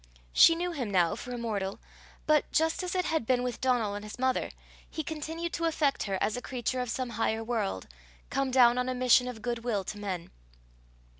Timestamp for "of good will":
9.27-9.83